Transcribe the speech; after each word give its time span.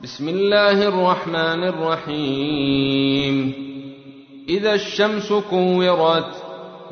بسم 0.00 0.28
الله 0.28 0.88
الرحمن 0.88 1.64
الرحيم 1.64 3.52
إذا 4.48 4.74
الشمس 4.74 5.32
كورت 5.32 6.42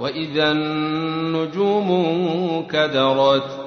وإذا 0.01 0.53
النجوم 0.53 1.89
كدرت 2.71 3.61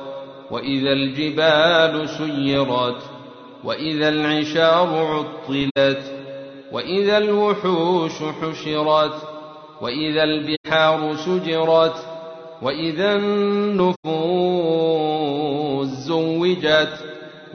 وإذا 0.51 0.91
الجبال 0.91 2.09
سيرت 2.09 3.01
وإذا 3.63 4.09
العشار 4.09 4.87
عطلت 5.47 6.11
وإذا 6.71 7.17
الوحوش 7.17 8.13
حشرت 8.41 9.21
وإذا 9.81 10.23
البحار 10.23 11.15
سجرت 11.15 11.95
وإذا 12.61 13.13
النفوس 13.15 14.07
زوجت 15.87 17.06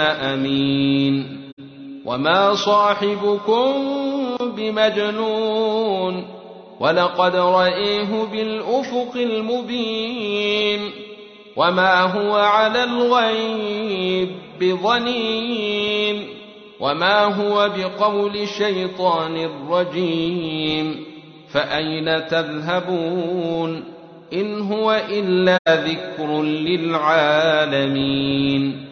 أمين. 0.00 1.40
وما 2.06 2.54
صاحبكم 2.54 3.72
بمجنون. 4.56 6.24
ولقد 6.80 7.36
رأيه 7.36 8.24
بالأفق 8.32 9.16
المبين. 9.16 10.80
وما 11.56 12.00
هو 12.00 12.34
على 12.34 12.84
الغيب 12.84 14.28
بضنين 14.60 16.24
وما 16.80 17.24
هو 17.24 17.70
بقول 17.76 18.48
شيطان 18.48 19.48
رجيم. 19.70 21.04
فأين 21.52 22.26
تذهبون؟ 22.26 23.84
إن 24.32 24.60
هو 24.60 25.02
إلا 25.10 25.58
ذكر 25.68 26.42
للعالمين. 26.42 28.91